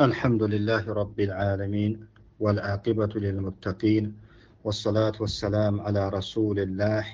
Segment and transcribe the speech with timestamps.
[0.00, 2.06] الحمد لله رب العالمين
[2.40, 4.14] والعاقبة للمتقين
[4.64, 7.04] والصلاة والسلام على رسول الله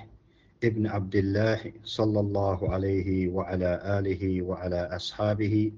[0.63, 5.71] ابن عبد الله صلى الله عليه وعلى آله وعلى أصحابه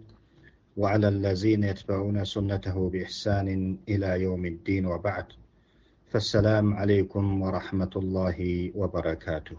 [0.78, 5.26] وعلى الذين يتبعون سنته بإحسان إلى يوم الدين وبعد.
[6.10, 9.58] فالسلام عليكم ورحمة الله وبركاته.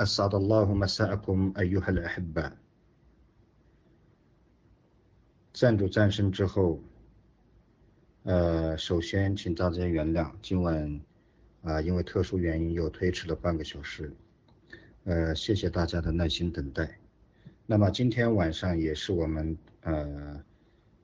[0.00, 2.65] أسعد الله مساءكم أيها الأحباء.
[5.56, 6.78] 赞助战胜之后，
[8.24, 11.00] 呃，首先请大家原谅，今晚
[11.62, 14.12] 啊因为特殊原因又推迟了半个小时，
[15.04, 16.98] 呃，谢谢大家的耐心等待。
[17.64, 20.44] 那么今天晚上也是我们呃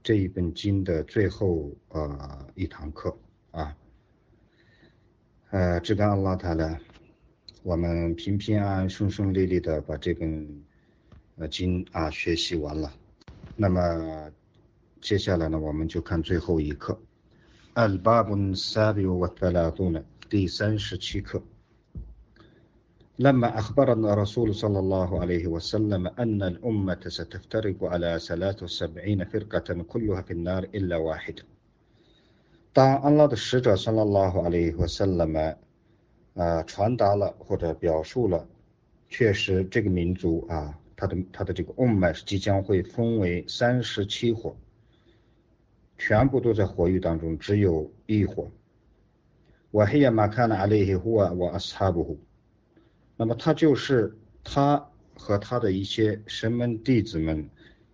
[0.03, 3.17] 这一本经的最后呃一堂课
[3.53, 3.75] 啊，
[5.49, 6.79] 呃，只干阿拉塔呢，
[7.63, 10.63] 我们平平安安、顺顺利利的把这本
[11.37, 12.93] 呃经啊学习完了，
[13.57, 14.31] 那么。
[15.02, 16.98] 接下来呢，我们就看最后一课，
[17.76, 21.42] الباب السابع والثلاثون 第三十七课。
[23.20, 30.34] لما أخبرنا الرسول صلى الله عليه وسلم أن الأمة ستفترق على ثلاث وسبعين فرقة كلها في
[30.34, 31.44] النار إلا واحدة
[32.74, 35.56] 当安拉的使者 صلى الله عليه وسلم
[36.36, 38.48] 啊传达了或者表述了，
[39.10, 44.56] 确实这个民族啊，他的他的这个 ummah 即将会分为三十七伙。
[46.05, 48.51] 全部都在火域当中，只有一伙。
[49.71, 52.19] 我黑呀马看了阿里黑呼啊，我阿斯哈布呼。
[53.17, 57.49] 那么他就是他和他的一些神门弟子们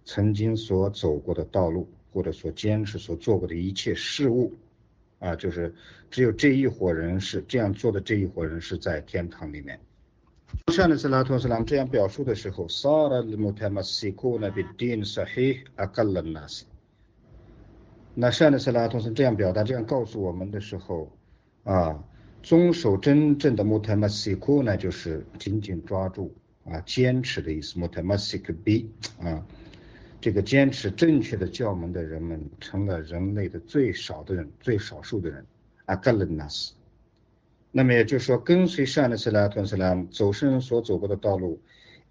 [0.06, 4.54] 曾经所走过的道路，或者所坚持所做过的一切事物
[5.18, 5.74] 啊，就是
[6.10, 9.78] 只有这一伙人是这样做的，这一伙人是在天堂里面。
[10.72, 16.64] 上的是拉托斯朗这样表述的时候，萨拉的穆泰马西库那比丁萨黑阿格勒纳斯。
[18.20, 21.16] 那善的斯拉同时这样表达、这样告诉我们的时候，
[21.62, 22.02] 啊，
[22.42, 26.34] 遵守真正的 mutamassiku 呢，就是紧紧抓住
[26.64, 27.78] 啊，坚持的意思。
[27.78, 28.90] mutamassik b
[29.20, 29.46] 啊，
[30.20, 35.46] 这个坚持正确的教门的人们，成了人类的最少的人、最少数的人。
[35.86, 36.70] agalanas。
[37.70, 41.60] 那么也就是说，跟随善的斯拉同斯拉走圣所走过的道路。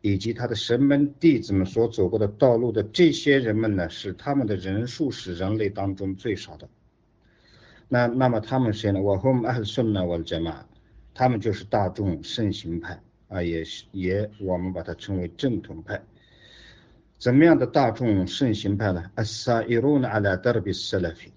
[0.01, 6.69] 以及他的神门弟子们所走过的道路的这些人们呢，是他们的人数是人类当中最少的。
[7.89, 9.01] 那那么他们谁呢？
[9.01, 10.05] 我和我们阿顺呢？
[10.05, 10.51] 我的姐妹，
[11.13, 16.01] 他们就是大众圣行派啊，也是也我们把它称为正统派。
[17.17, 19.09] 怎么样的大众圣行派呢？
[19.15, 21.31] 阿萨伊鲁纳阿拉德尔比斯拉菲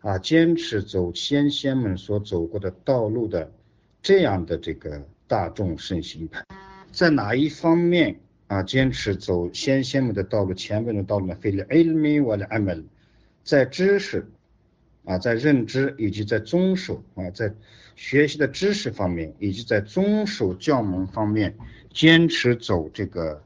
[0.00, 3.52] 啊，坚持走先贤们所走过的道路的
[4.02, 6.44] 这样的这个大众圣行派。
[6.92, 8.62] 在哪一方面啊？
[8.62, 11.36] 坚持走先先们的道路、前辈的道路呢？
[11.40, 12.82] 非了 ilmi 我的 amal，
[13.44, 14.26] 在知识
[15.04, 17.54] 啊，在认知以及在遵守啊，在
[17.94, 21.56] 学习的知识方面，以及在遵守教门方面，
[21.92, 23.42] 坚持走这个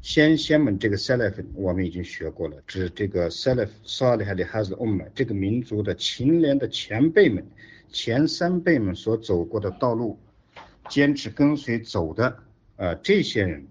[0.00, 7.46] 先先们这个 salaf，我们已经学过了，指这个 salaf salih 的 has umma 这个民族的勤廉的前辈们、
[7.90, 10.18] 前三辈们所走过的道路，
[10.88, 12.38] 坚持跟随走的。
[12.76, 13.66] 呃，这些人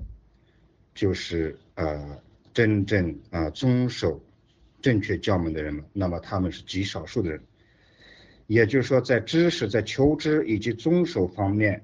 [0.94, 2.20] 就是呃
[2.54, 4.20] 真正啊遵守
[4.82, 7.42] 正确教门的人们，那么他们是极少数的人，
[8.48, 11.84] 也就是说，在知识、在求知以及遵守方面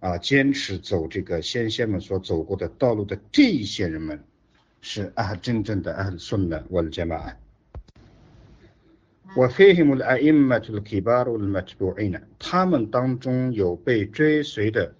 [0.00, 4.22] 啊，坚持走这个先贤们所走过的道路的这一些人们，
[4.80, 7.16] 是啊真正的啊顺的我的姐妹。
[9.36, 14.94] 我非他们的 i m m a t u l kibar wal matbu'ina，他们当中有被追随的。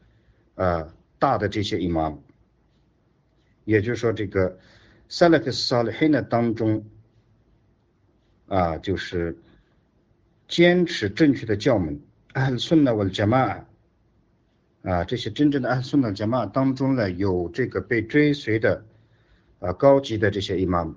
[0.60, 2.18] 啊，大的这些 imam，
[3.64, 4.58] 也就是说，这个
[5.08, 6.84] salaf salihin 当中，
[8.46, 9.38] 啊，就是
[10.48, 12.02] 坚持正确的教门
[12.34, 13.66] ，ahl s u n n a w j a m a
[14.82, 18.84] 啊，这些真正的 ahl s u n n a j a m a 当中呢，有这个被追随的
[19.60, 20.96] 啊高级的这些 imam，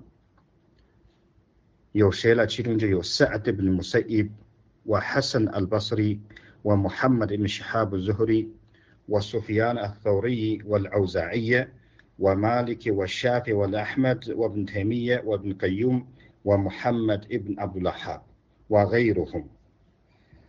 [1.92, 2.46] 有谁呢？
[2.46, 4.28] 其中就有 Sa'd ibn Musayyib，
[4.86, 6.18] 和 Hassan al-Basri，
[6.62, 8.50] 和 Muhammad ibn Shihab al-Zuhri。
[9.09, 11.69] وسفيان الثوري والأوزاعية
[12.19, 16.05] ومالك والشافعي والأحمد وابن تيمية وابن قيوم
[16.45, 18.21] ومحمد ابن عبد الوهاب
[18.69, 19.43] وغيرهم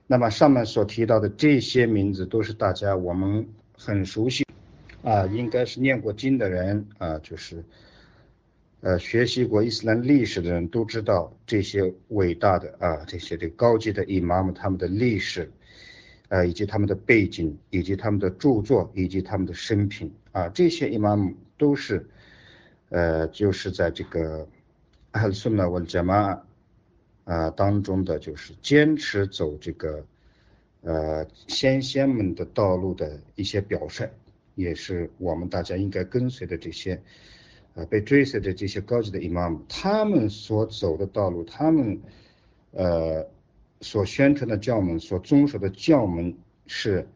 [0.07, 3.49] 那么上面所提到的这些名字都是大家我们
[3.79, 4.45] 很熟悉
[5.03, 7.65] 啊，应该是念过经的人啊，就是
[8.83, 15.51] 呃学习过伊斯兰历史的人都知道这些伟大的啊这些的高级的伊玛目他们的历史。
[16.30, 20.12] 呃，以及他们的背景，以及他们的著作，以及他们的生平。
[20.32, 22.06] 啊，这些伊玛目都是，
[22.90, 24.48] 呃，就是在这个
[25.12, 26.42] 阿尔苏纳文加玛
[27.24, 30.06] 啊当中的就是坚持走这个
[30.82, 34.10] 呃先贤们的道路的一些表率，
[34.56, 37.02] 也是我们大家应该跟随的这些
[37.76, 42.00] 呃被追随的这些高级的 imam，他们所走的道路，他们
[42.72, 43.26] 呃
[43.86, 46.36] 所宣传的教门，所遵守的教门
[46.66, 47.08] 是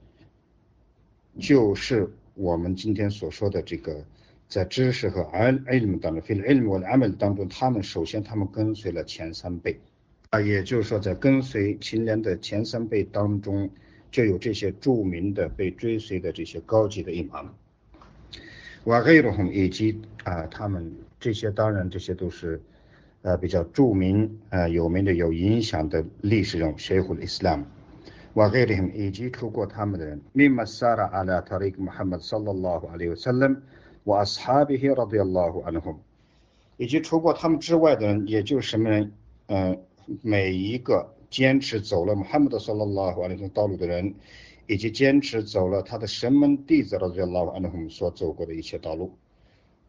[1.40, 4.06] 就是我们今天所说的这个。
[4.48, 9.80] 在知识和 l m 当中，fil ilm wal amal 当中，他们首先他们跟随了前三辈，
[10.32, 13.70] 啊，也就是说在跟随秦莲的前三辈当中，
[14.10, 17.46] 就有这些著名的被追随的这些高级的 imam，
[18.86, 22.60] 瓦盖鲁以及啊他们这些当然这些都是
[23.22, 27.64] 呃比较著名呃有名的有影响的历史人物，学会了 Islam，
[28.34, 33.58] 瓦盖鲁洪以及出过他们的人，mimma sara ala tariq Muhammad sallallahu alaihi wasallam。
[34.06, 36.00] 我阿斯哈比希拉迪亚拉胡安拉姆，
[36.78, 39.12] 以及除过他们之外的人，也就是什么人？
[39.48, 39.78] 嗯，
[40.22, 44.16] 每一个坚持走了穆罕默德萨拉拉胡安拉道路的人，
[44.68, 49.12] 以及坚持走了他的神门弟子拉迪亚拉胡安拉姆所走过的一切道路，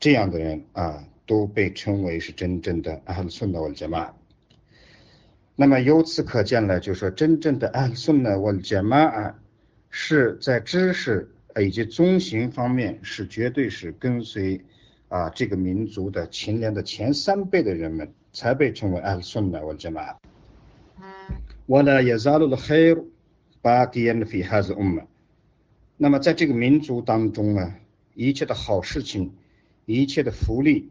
[0.01, 4.13] 这样的人啊，都被称为是真正的阿鲁孙纳瓦杰玛。
[5.55, 9.39] 那么由此可见呢，就说真正的阿鲁孙纳瓦杰玛啊，
[9.89, 11.31] 是在知识。
[11.61, 14.65] 以及宗行方面是绝对是跟随
[15.09, 20.01] 啊这个民族的秦联的前三辈的人们才被称为阿孙的我这么。
[21.67, 22.97] 我呢也扎入了黑
[23.61, 25.03] 巴蒂恩的费哈子 umma。
[25.97, 27.75] 那么在这个民族当中呢，
[28.15, 29.35] 一切的好事情，
[29.87, 30.89] 一切的福利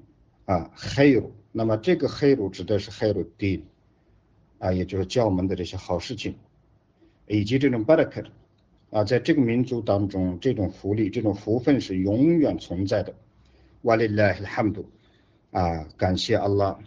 [0.50, 3.64] 啊黑鲁，那么这个黑鲁指的是黑鲁地
[4.58, 6.34] 啊，也就是教门的这些好事情，
[7.28, 8.24] 以及这种巴拉克。
[8.90, 13.14] 啊，在这个民族当中，这种福利、这种福分是永远存在的。
[13.84, 14.90] 瓦利拉哈哈姆杜，
[15.52, 16.80] 啊，感谢阿拉。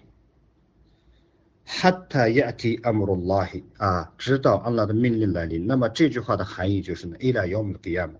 [1.65, 5.65] 哈塔亚提阿姆鲁拉希，啊，直到阿拉的命令来临。
[5.65, 8.15] 那么这句话的含义就是呢，伊拉要姆给亚姆，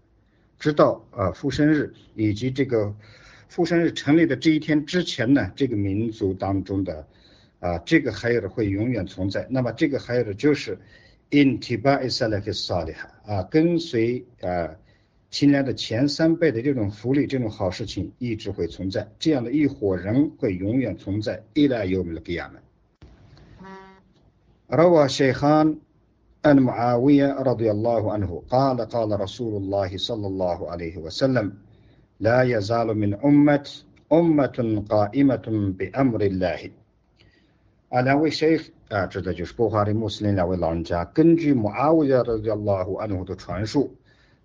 [0.61, 2.95] 直到啊复生日以及这个
[3.52, 7.08] 复生日成立的这一天之前呢，这个民族当中的
[7.60, 9.48] 啊这个海尔会永远存在。
[9.50, 10.78] 那么这个海尔就是。
[11.30, 12.96] in tiba isalaf salih
[13.26, 14.78] 啊，跟随啊，
[15.30, 21.44] 亲来的前三辈的这种福利，这种好事情一直会存在，这样的一伙人会永远存在。
[21.54, 22.62] 伊拉有没了给俺们？
[24.72, 25.78] روى شيخان
[26.46, 31.54] أن معاوية رضي الله عنه قال قال رسول الله صلى الله عليه وسلم
[32.22, 33.68] لا يزال من أمة
[34.12, 36.72] أمة قائمة بأمر الله
[37.90, 41.06] 啊，两位 sheikh 啊，指的就是波哈里穆斯林两位老人家。
[41.06, 43.96] 根据穆阿维亚的叫拉胡安努的传述，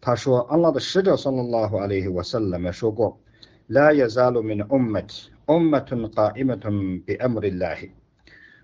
[0.00, 3.18] 他说，安拉的使者萨拉拉胡阿里瓦萨拉们说过，
[3.66, 7.90] La yazalu min ummat ummatun qa'imatun bi amrillahi。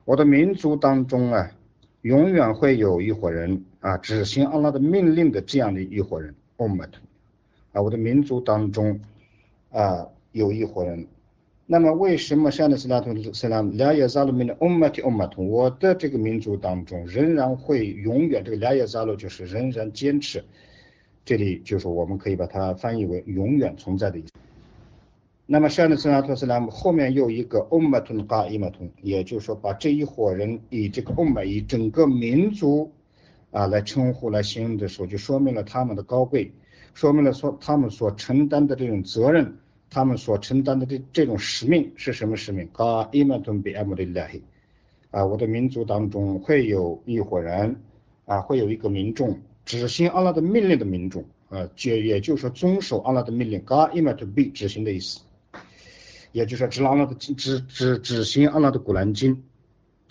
[0.05, 1.51] 我的民族当中啊，
[2.03, 6.91] 永远会有一伙人啊，执行安拉的命令的这样的一伙人，ummat。
[7.74, 9.02] 啊，我的民族当中
[9.72, 11.06] 啊，有一伙人。
[11.66, 20.44] 那么为什么像的斯拉图斯拉姆两叶扎鲁民的欧玛提欧玛图，我的这个民族当中仍然会永远这个两叶扎鲁就是仍然坚持，
[21.26, 24.32] 这里就是我们可以把它翻译为永远存在的意思。
[25.46, 32.92] 那么像的斯拉图斯拉姆后面又一个欧玛图嘎伊玛图，也就是说把这一伙人以这个欧玛以整个民族
[33.52, 36.52] 啊来称呼来形容的时候，就说明了他们的高贵，
[36.94, 39.58] 说明了说他们所承担的这种责任。
[39.96, 42.68] 他们所承担的这这种使命是什么使命？
[42.74, 44.42] 啊，伊曼顿比阿姆利拉希，
[45.12, 47.80] 啊，我的民族当中会有一伙人，
[48.26, 55.20] 啊，会有一个民众执行阿拉的命令的民众，啊，就也就是说遵守阿拉的命令，啊，伊曼顿比执行的意思，
[56.32, 59.44] 也就是说执阿拉的执执执行阿拉的古兰经，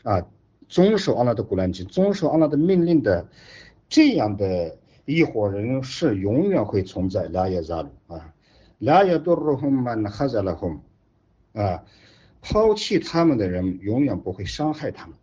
[0.05, 0.25] 啊，
[0.69, 3.27] 遵守阿拉的古兰经，遵守阿拉的命令的
[3.89, 8.33] 这样的一伙人是永远会存在拉耶扎鲁啊。
[8.79, 10.81] 拉亚多鲁洪曼哈扎拉洪，
[11.53, 11.85] 啊，
[12.41, 15.17] 抛弃他们的人永远不会伤害他们。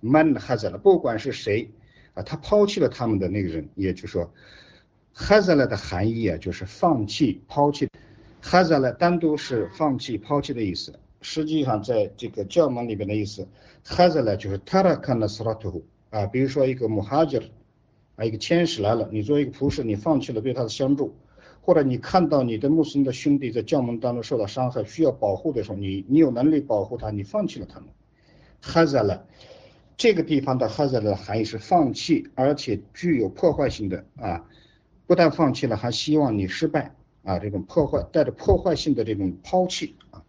[0.00, 1.70] 曼哈扎拉，不管是谁，
[2.12, 4.30] 啊，他抛弃了他们的那个人，也就是说，
[5.14, 7.88] 哈扎拉的含义啊，就是放弃、抛弃。
[8.42, 13.48] 哈扎拉单独是放弃、抛弃的意思，实际上在这个教门里边的意思，
[13.82, 17.44] 哈扎拉就是塔拉坎纳斯拉图，啊，比如说一个穆哈吉尔，
[18.16, 21.14] 啊，一个天使来了，你作为一个仆士，你放弃了对他的相助。
[21.60, 27.88] 或者你看到你的穆斯林的兄弟在教门当中受到伤害，需要保护的时候，你你有能力保护他，你放弃了他们。
[28.60, 29.26] 哈扎了，
[29.96, 34.44] 这个地方的哈扎的含义是放弃，而且具有破坏性的啊，
[35.08, 36.94] 不但放弃了，还希望你失败
[37.24, 40.22] 啊，这种破坏带着破坏性的这种抛弃啊，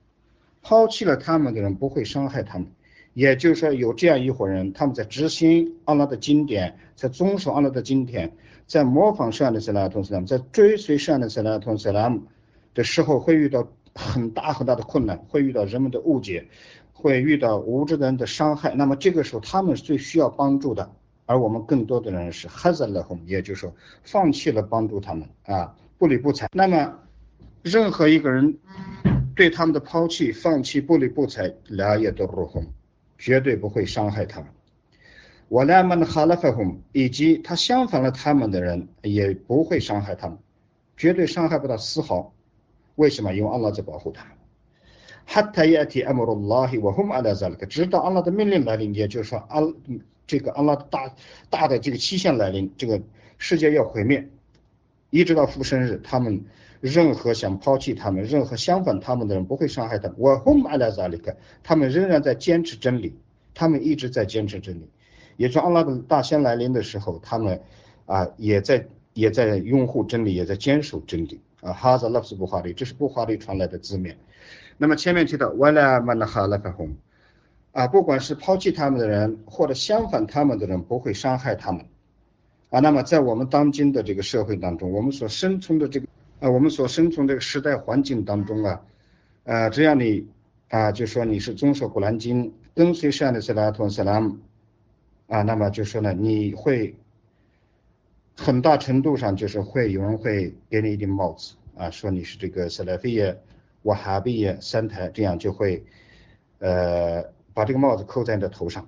[0.63, 2.67] 抛弃了他们的人不会伤害他们，
[3.17, 8.31] 也就是说有这样一伙人，他们在执行阿拉的经典，在遵守阿拉的经典，
[8.67, 12.21] 在模仿圣的塞拉图斯拉姆，在追随圣的塞拉图斯拉姆
[12.75, 16.45] 的时候，会遇到很大很大的困难，会遇到人们的误解，
[16.93, 18.75] 会遇到无知的人的伤害。
[18.75, 20.91] 那么这个时候，他们是最需要帮助的，
[21.25, 26.47] 而我们更多的人是哈扎勒红，也就是说放弃了帮助他们啊，不理不睬。
[26.53, 26.93] 那么
[27.63, 28.59] 任何一个人。
[29.35, 32.65] 对他们的抛弃、放弃、不理不睬，两也都入红，
[33.17, 34.49] 绝对不会伤害他们。
[35.49, 40.37] 我那么的哈拉法红，以及他相反了他们的人，也不会伤害他们，
[40.97, 42.33] 绝对伤害不到丝毫。
[42.95, 43.33] 为什么？
[43.33, 44.33] 因为安拉在保护他们。
[45.25, 49.73] 哈塔耶提阿姆鲁拉希，我后阿拉扎了个，直到安拉的命令来临，也就是说安
[50.25, 51.13] 这个安拉大
[51.49, 53.01] 大的这个期限来临，这个
[53.37, 54.27] 世界要毁灭，
[55.09, 56.45] 一直到复生日，他们。
[56.81, 60.15] 任何想抛弃他们、任何相反他们的人不会伤害他们。
[60.19, 63.15] 我 hum 阿拉扎里克，他们仍然在坚持真理，
[63.53, 64.89] 他们一直在坚持真理。
[65.37, 67.61] 也就阿拉的大仙来临的时候，他们
[68.05, 71.41] 啊也在也在拥护真理，也在坚守真理。
[71.61, 74.17] 啊，哈扎拉斯布哈里，这是布哈里传来的字面。
[74.77, 76.95] 那么前面提到瓦拉曼的哈拉法红，
[77.71, 81.85] 啊，不管是抛弃他们的人，或者相反他们的人，不会伤害他们。
[82.69, 86.07] 啊，那么在我们当今的这个社会当中，我们所生存的这个。
[86.39, 88.81] 啊，我们所生存这个时代环境当中啊，
[89.43, 90.27] 呃，只要你
[90.69, 94.37] 啊，就说你是遵守古兰经，跟随善的斯拉图斯拉姆
[95.27, 96.95] 啊，那么就说呢，你会
[98.35, 103.41] 很大程度上就是会有人会给你一顶帽子啊，说你是这个斯拉菲耶、
[103.81, 105.83] 瓦哈比耶三台，这样就会
[106.59, 108.87] 呃把这个帽子扣在你的头上。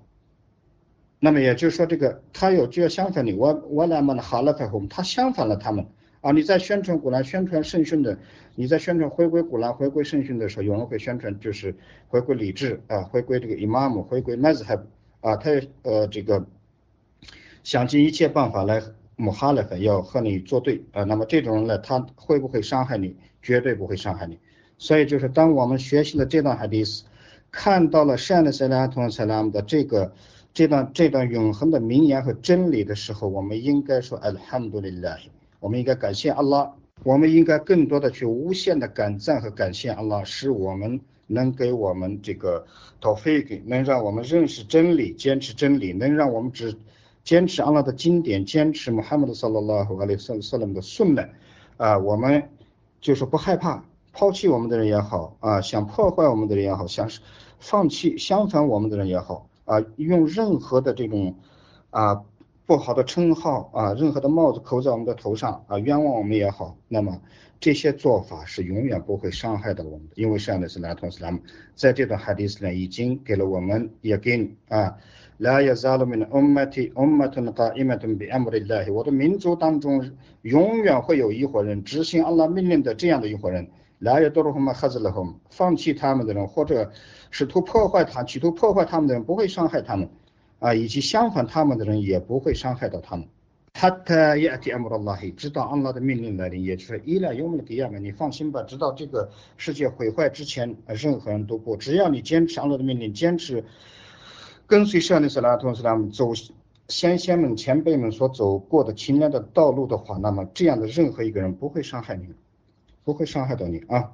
[1.19, 5.87] 那么也就是说，这个他有就要相反你，我我来嘛哈拉法红，他相反了他们。
[6.21, 8.17] 啊，你在宣传古兰、宣传圣训的，
[8.55, 11.73] 你在宣传回归古兰、回归圣训的时候，有人会宣传就是
[12.09, 14.77] 回归理智啊，回归这个伊玛目，回归麦子海
[15.21, 15.49] 啊，他
[15.83, 16.45] 呃这个
[17.63, 18.81] 想尽一切办法来
[19.15, 21.03] 穆哈勒粉，要和你作对啊。
[21.03, 23.15] 那么这种人呢，他会不会伤害你？
[23.41, 24.37] 绝对不会伤害你。
[24.77, 27.05] 所以就是当我们学习了这段哈迪斯，
[27.51, 30.13] 看到了善的塞拉同塞拉姆的这个
[30.53, 35.17] 这段这段永恒的名言和真理的时候，我们应该说阿拉哈姆杜里拉。
[35.59, 36.73] 我们应该感谢阿拉，
[37.03, 42.65] 我们应该更多的去无限的感赞和感谢阿拉，使我们能给我们这个
[43.01, 46.75] 讨费给，能让我们认识真理，坚持真理，能让我们只
[47.23, 51.23] 坚持阿拉的经典，坚持穆罕默德·萨拉拉和阿里萨萨拉姆的顺呢，
[51.77, 52.49] 啊，我们
[53.01, 57.09] 就是不害怕抛弃我们的人也好，啊，想破坏我们的人也好，想
[57.59, 61.35] 放弃相反我们的人也好，啊，用任何的这种
[61.89, 62.23] 啊。
[62.69, 67.19] 不好的称号啊，任何的帽子扣在我们的头上啊，冤枉我们也好，那么
[67.59, 71.39] 这些做法是永远不会伤害到我们的，因为上的是拉同斯拉姆，
[71.73, 74.95] 在这段哈迪斯呢，已经给了我们也给你啊，
[75.37, 80.07] 拉亚扎鲁米的 ummati ummatun qa'imatun bi amrillah，我的民族当中
[80.43, 86.91] 永远会有一伙人执行阿拉命令的这样的一伙人，拉亚多鲁哈马哈兹勒哈，放弃他们的人，或者
[87.31, 90.07] 试图破坏他，企图破坏他们的人，不会伤害他们。
[90.59, 93.27] 啊，以及相反他们的人也不会伤害到他们。
[93.71, 103.63] 他他也提阿姆拉黑，直到安拉的命令来临，也就是伊拉尤姆的迪亚们，你放心吧，直到这个世界毁坏之前，任何人都不，只要你坚持安拉的命令，坚持
[104.67, 106.33] 跟随圣的斯拉图斯拉姆走
[106.87, 112.27] 先贤们前辈们所走过的清凉的道路的话，那么这样的任何一个人不会伤害你，
[113.03, 114.11] 不会伤害到你啊。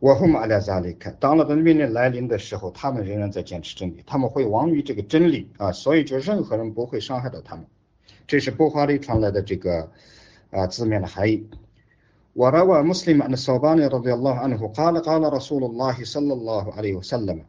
[0.00, 7.64] 我后马来扎里看，当了的命令来临的时候，他们仍然在坚持真理，他们会亡于这个真理啊，所以就任何人不会伤害到他们。
[8.26, 9.90] 这是布哈里传来的这个
[10.50, 11.46] 啊字面的含义。
[12.36, 17.44] وروى مسلم أن الصوباني رضي الله عنه قال قال رسول الله صلى الله عليه وسلم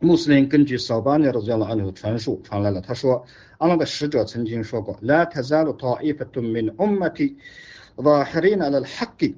[0.00, 3.24] 穆斯林根据扫巴尼的这样的案例传述传来了，他说，
[3.58, 7.36] 安拉的使者曾经说过，لا تزال طائفة من أمتي
[7.96, 9.30] ظاهرين على الحق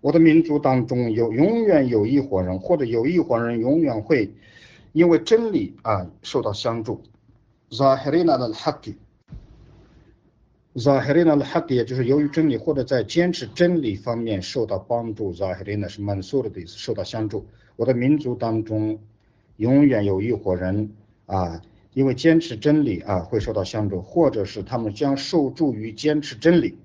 [0.00, 4.32] 我的民族当中有永远有一伙人，或者有一伙人永远会
[4.92, 7.02] 因为真理啊受到相助。
[7.70, 15.32] Zahirina al-haqq，Zahirina al-haqq 也就是由于真理或者在坚持真理方面受到帮助。
[15.34, 17.46] Zahirina 是满苏的意思，受到相助。
[17.76, 18.98] 我的民族当中
[19.56, 20.90] 永远有一伙人
[21.26, 26.78] 啊，因为坚持真理啊会受到相助，或者是他们将受助于坚持真理。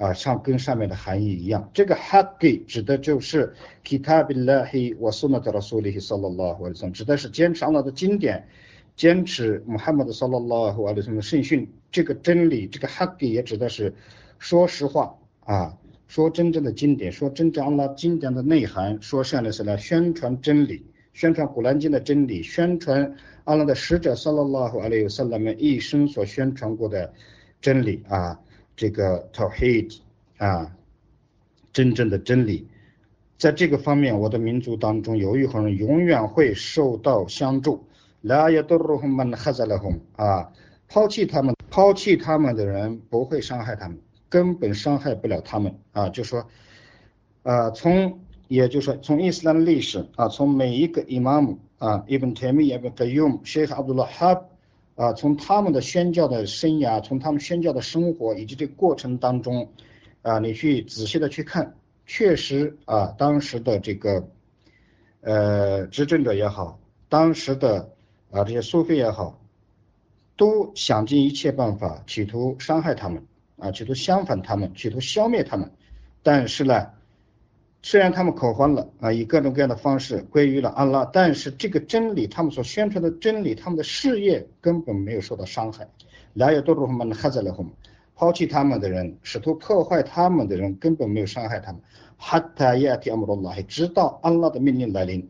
[0.00, 3.52] 啊，上跟上面的含义一样，这个 haqi 指的就是
[3.84, 8.48] kitabillahi wa sunnat rasulihi sallallahu alaihi wasallam，指的是坚持了的经典，
[8.96, 13.94] 坚持 Muhammad sallallahu alaihi wasallam 的圣训，这个真理，这个 haqi 也指的是
[14.38, 15.14] 说实话
[15.44, 15.76] 啊，
[16.08, 23.14] 说真正的经典，说真正了经典的内涵，说善的是来宣传真理，宣传古兰经的真理，宣传
[23.44, 27.12] 阿拉的使者萨拉拉和阿里萨拉们一生所宣传过的
[27.60, 28.40] 真理啊，
[28.80, 29.98] 这个 ta hid
[30.38, 30.74] 啊，
[31.70, 32.66] 真正的真理，
[33.36, 37.84] 在这个方面，我的民族当中有一伙人永远会受到相助。
[38.22, 40.50] 拉耶多鲁们哈扎勒哼啊，
[40.88, 43.98] 抛弃他们，抛弃他们的人不会伤害他们，
[44.30, 46.46] 根本伤害不了他们啊，就说。
[47.42, 54.44] 啊，从也就是说，从伊斯兰历史啊，从每一个伊玛目啊，Ibn Taymiyyah、Ibn Qayyum、Sheikh Abdullah Hab
[55.00, 59.66] 啊，从他们的宣教的生涯，从他们宣教的生活以及这过程当中
[60.20, 64.28] 啊，你去仔细的去看，确实啊，当时的这个
[65.22, 66.78] 呃执政者也好，
[67.08, 67.88] 当时的
[68.30, 69.40] 啊这些苏菲也好，
[70.36, 73.24] 都想尽一切办法，企图伤害他们
[73.56, 75.72] 啊，企图相反他们，企图消灭他们，
[76.22, 76.90] 但是呢。
[77.82, 85.88] 虽然他们口欢了啊，以各种各样的方式归于了安拉，但是这个真理，他们所宣传的真理，他们的事业根本没有受到伤害。
[86.34, 87.64] 来有多少们哈在了后
[88.14, 91.80] 抛弃他们的人，试图破坏他们的人，根本没有伤害他们。
[92.18, 95.26] 哈塔亚提阿姆罗拉，直到安拉的命令来临。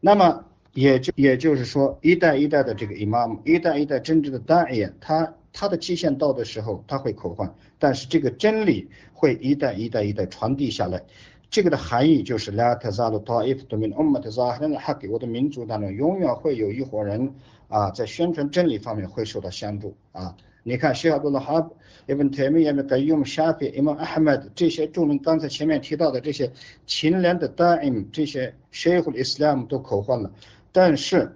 [0.00, 0.44] 那么
[0.74, 11.04] 也就也就是说，一代一代的这个伊玛目，一代一代真正的大爷，他他的期限到的时候，他会口唤，但是这个真理会一代一代一代传递下来。
[11.50, 17.34] 这个的含义就是，拉特扎鲁塔伊多民乌马特扎哈哈给我的民族当中，永远会有一伙人
[17.68, 20.36] 啊，在宣传真理方面会受到相助啊。
[20.62, 21.70] 你看，希哈杜拉哈
[22.06, 26.52] 伊本泰米亚的盖用沙菲伊玛阿哈迈这些众人，刚才前面提到的这些
[26.86, 30.30] 勤廉的大恩，这些谢胡伊斯兰都口换了，
[30.70, 31.34] 但是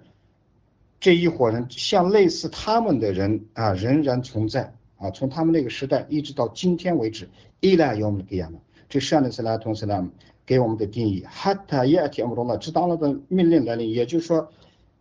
[0.99, 4.73] 这一伙人像类似他们的人啊，仍然存在。
[4.97, 7.27] 啊，从他们那个时代一直到今天为止，
[7.59, 8.49] 依赖有我们的给亚
[8.89, 10.07] 这上的是拉同斯拉
[10.45, 14.51] 给我们的定义，哈塔耶提姆罗拉，知道了的命令来临，也就是说，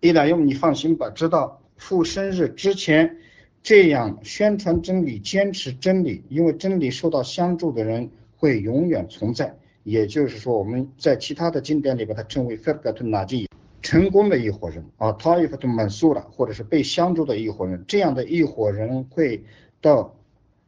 [0.01, 3.17] 伊拉用你放心吧，知道父生日之前
[3.63, 9.57] 这样宣传真理、坚持真理，因为真理受到相助的人会永远存在。
[9.85, 13.49] 也就是说，我们在其他的经典里把它称为费格顿纳吉，
[13.83, 19.43] 成功的一伙人啊，塔伊夫顿曼苏拉，或者是被相助的一伙人，这样的一伙人会
[19.81, 20.15] 到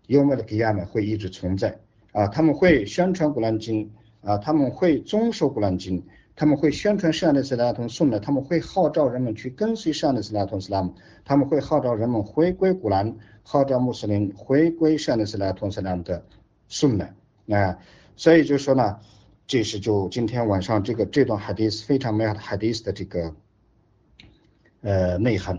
[0.09, 1.79] 优美的吉亚们会一直存在。
[2.14, 6.00] 啊，他们会宣传古兰经，啊，他们会遵守古兰经，
[6.37, 10.88] 他们会宣传善的斯拉通颂的，他们会号召人们去跟随善的斯拉通斯拉，
[11.24, 16.24] 他们会号召人们回归古兰，号召穆斯林回归善的斯拉通斯拉的
[16.68, 17.12] 颂的，
[17.48, 17.77] 啊，
[18.14, 19.00] 所以就说呢，
[19.48, 23.35] 这是就今天晚上这个这段 hadith 非常美好的 hadith 的这个
[24.83, 25.59] 呃内涵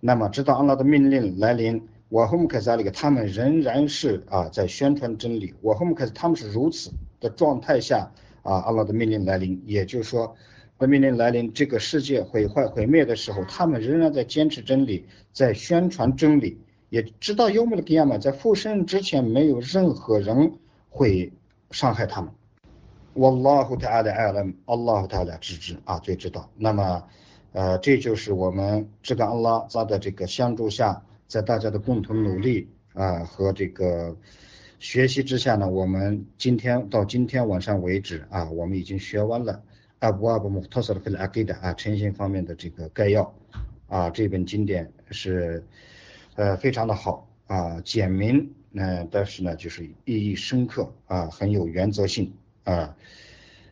[0.00, 1.88] 那么直到安拉的命令来临。
[2.08, 5.52] 我后们开始那个，他们仍然是啊在宣传真理。
[5.60, 10.36] 我后们开始，他们是如此的状态下啊，阿拉的命令来临，也就是说，
[10.78, 20.52] 的命令来临，这个世界毁坏毁灭的时候，他们仍然在坚持真理，在宣传真理，也知道幽默的给亚嘛，在复生之前，没有任何人
[20.88, 21.32] 会
[21.72, 22.30] 伤害他们。
[23.16, 26.48] Wallahu ta'ala alam，Allah ta'ala 知之啊，最知道。
[26.54, 27.02] 那么，
[27.50, 31.02] 呃，这就是我们这个阿拉在的这个相助下。
[31.26, 34.16] 在大家的共同努力啊和这个
[34.78, 39.62] 学习之下呢，我们今天到今天晚上为止啊，我们已经学完了
[39.98, 43.34] 阿布阿布穆特萨的菲拉阿给的啊诚信方面的这个概要
[43.88, 45.64] 啊，这本经典是
[46.34, 52.32] 呃非常的好啊，简明嗯，但是呢就是意义深刻啊，很有原则性
[52.64, 52.96] 啊。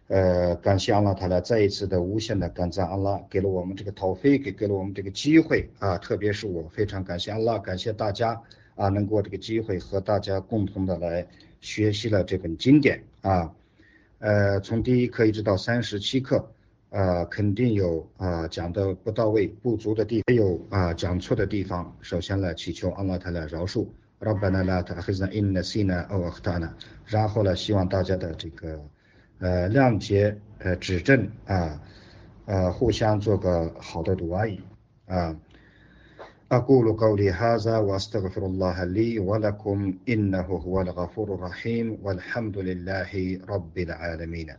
[0.06, 8.42] 呃，感谢阿拉塔拉再一次的无限的感赞阿拉，给了我们这个讨飞，给给了我们这个机会啊，特别是我非常感谢阿拉，感谢大家
[8.74, 11.26] 啊，能够这个机会和大家共同的来
[11.62, 13.54] 学习了这本经典啊，
[14.18, 16.50] 呃，从第一课一直到三十七课，
[16.90, 23.86] 呃，肯定有啊讲的不到位、不足的地方，也有啊讲错的地方，首先来祈求阿拉塔拉饶恕，
[24.18, 24.34] 然
[27.26, 28.78] 后呢，希望大家的这个。
[29.39, 31.81] 呃，谅解，呃，指正啊，
[32.45, 34.59] 呃，互相做个好的读而已
[35.07, 35.35] 啊。
[36.51, 44.49] أقول قولي هذا وأستغفر الله لي ولكم إنه هو الغفور الرحيم والحمد لله رب العالمين